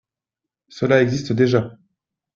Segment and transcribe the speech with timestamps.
[0.67, 1.77] Cela existe déjà